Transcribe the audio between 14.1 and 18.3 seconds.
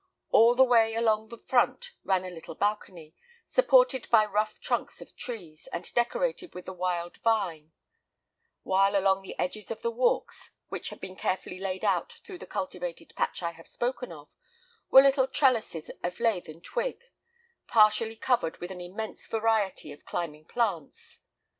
of, were little trellises of lath and twig, partially